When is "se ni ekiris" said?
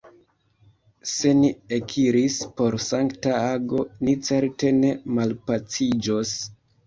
1.09-2.37